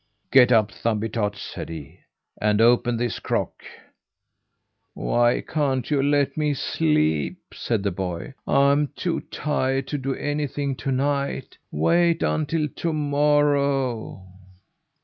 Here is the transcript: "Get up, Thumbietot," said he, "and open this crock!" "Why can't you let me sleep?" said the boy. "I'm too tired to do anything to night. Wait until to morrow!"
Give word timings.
"Get 0.31 0.51
up, 0.51 0.71
Thumbietot," 0.71 1.35
said 1.35 1.69
he, 1.69 1.99
"and 2.41 2.59
open 2.59 2.97
this 2.97 3.19
crock!" 3.19 3.61
"Why 4.95 5.41
can't 5.47 5.91
you 5.91 6.01
let 6.01 6.35
me 6.35 6.55
sleep?" 6.55 7.37
said 7.53 7.83
the 7.83 7.91
boy. 7.91 8.33
"I'm 8.47 8.87
too 8.95 9.19
tired 9.29 9.85
to 9.89 9.99
do 9.99 10.15
anything 10.15 10.75
to 10.77 10.91
night. 10.91 11.59
Wait 11.71 12.23
until 12.23 12.67
to 12.67 12.91
morrow!" 12.91 14.25